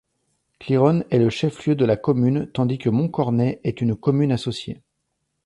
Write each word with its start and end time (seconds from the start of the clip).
Cliron 0.59 1.03
est 1.11 1.19
le 1.19 1.29
chef-lieu 1.29 1.75
de 1.75 1.85
la 1.85 1.95
commune 1.95 2.49
tandis 2.51 2.79
que 2.79 2.89
Montcornet 2.89 3.61
est 3.63 3.81
une 3.81 3.95
commune 3.95 4.31
associée. 4.31 4.81